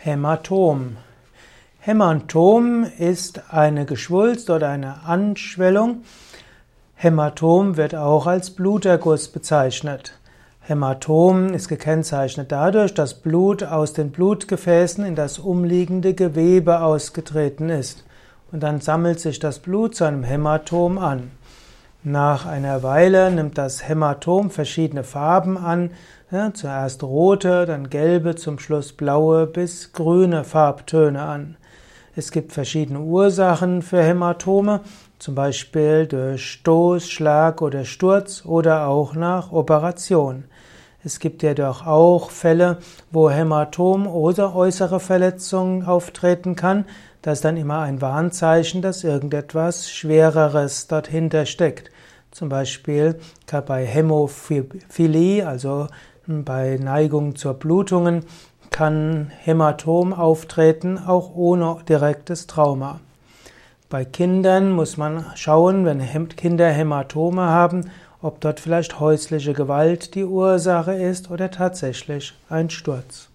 [0.00, 0.96] Hämatom.
[1.80, 6.02] Hämatom ist eine Geschwulst oder eine Anschwellung.
[6.94, 10.16] Hämatom wird auch als Bluterguss bezeichnet.
[10.60, 18.04] Hämatom ist gekennzeichnet dadurch, dass Blut aus den Blutgefäßen in das umliegende Gewebe ausgetreten ist.
[18.52, 21.32] Und dann sammelt sich das Blut zu einem Hämatom an.
[22.10, 25.90] Nach einer Weile nimmt das Hämatom verschiedene Farben an,
[26.30, 31.58] ja, zuerst rote, dann gelbe, zum Schluss blaue bis grüne Farbtöne an.
[32.16, 34.80] Es gibt verschiedene Ursachen für Hämatome,
[35.18, 40.44] zum Beispiel durch Stoß, Schlag oder Sturz oder auch nach Operation.
[41.04, 42.78] Es gibt jedoch auch Fälle,
[43.10, 46.86] wo Hämatom oder äußere Verletzungen auftreten kann.
[47.20, 51.90] Das ist dann immer ein Warnzeichen, dass irgendetwas Schwereres dahinter steckt.
[52.30, 53.18] Zum Beispiel
[53.62, 55.88] bei Hämophilie, also
[56.26, 58.24] bei Neigung zur Blutungen,
[58.70, 63.00] kann Hämatom auftreten, auch ohne direktes Trauma.
[63.88, 70.24] Bei Kindern muss man schauen, wenn Kinder Hämatome haben, ob dort vielleicht häusliche Gewalt die
[70.24, 73.30] Ursache ist oder tatsächlich ein Sturz.